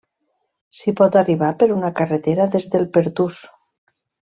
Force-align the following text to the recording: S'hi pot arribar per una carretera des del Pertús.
S'hi 0.77 0.93
pot 1.01 1.17
arribar 1.21 1.51
per 1.59 1.67
una 1.75 1.93
carretera 2.01 2.49
des 2.57 2.67
del 2.73 2.89
Pertús. 2.99 3.45